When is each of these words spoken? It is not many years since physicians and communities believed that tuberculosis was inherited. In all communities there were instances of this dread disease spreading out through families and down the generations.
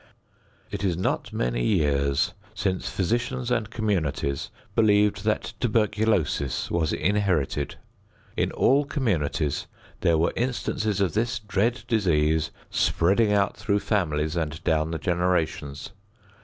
It 0.71 0.83
is 0.83 0.97
not 0.97 1.31
many 1.31 1.63
years 1.63 2.33
since 2.55 2.89
physicians 2.89 3.51
and 3.51 3.69
communities 3.69 4.49
believed 4.73 5.23
that 5.25 5.53
tuberculosis 5.59 6.71
was 6.71 6.91
inherited. 6.91 7.75
In 8.35 8.51
all 8.53 8.83
communities 8.83 9.67
there 9.99 10.17
were 10.17 10.33
instances 10.35 11.01
of 11.01 11.13
this 11.13 11.37
dread 11.37 11.83
disease 11.87 12.49
spreading 12.71 13.31
out 13.31 13.55
through 13.55 13.81
families 13.81 14.35
and 14.35 14.63
down 14.63 14.89
the 14.89 14.97
generations. 14.97 15.91